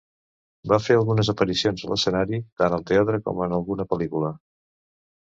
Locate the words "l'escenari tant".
1.93-2.79